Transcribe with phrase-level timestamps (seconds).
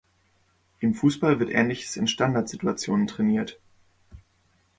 [0.79, 3.59] Im Fußball wird Ähnliches in "Standardsituationen" trainiert.